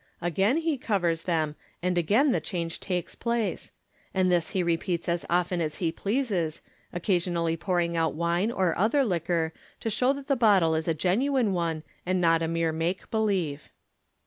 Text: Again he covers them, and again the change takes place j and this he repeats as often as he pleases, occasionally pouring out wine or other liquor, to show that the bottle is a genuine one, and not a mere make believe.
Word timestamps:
Again 0.19 0.57
he 0.57 0.79
covers 0.79 1.25
them, 1.25 1.55
and 1.83 1.95
again 1.95 2.31
the 2.31 2.41
change 2.41 2.79
takes 2.79 3.13
place 3.13 3.67
j 3.67 3.71
and 4.15 4.31
this 4.31 4.49
he 4.49 4.63
repeats 4.63 5.07
as 5.07 5.27
often 5.29 5.61
as 5.61 5.75
he 5.77 5.91
pleases, 5.91 6.63
occasionally 6.91 7.55
pouring 7.55 7.95
out 7.95 8.15
wine 8.15 8.51
or 8.51 8.75
other 8.79 9.03
liquor, 9.05 9.53
to 9.79 9.91
show 9.91 10.11
that 10.13 10.25
the 10.25 10.35
bottle 10.35 10.73
is 10.73 10.87
a 10.87 10.95
genuine 10.95 11.53
one, 11.53 11.83
and 12.03 12.19
not 12.19 12.41
a 12.41 12.47
mere 12.47 12.71
make 12.71 13.11
believe. 13.11 13.69